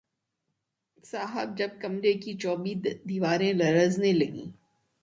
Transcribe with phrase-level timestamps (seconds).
[1.03, 2.73] صاحب جب کمرے کی چوبی
[3.07, 4.49] دیواریں لرزنے لگیں